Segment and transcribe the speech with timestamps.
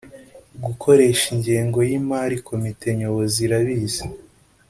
[0.65, 4.05] gukoresha ingengo y imali komite nyobozi irabizi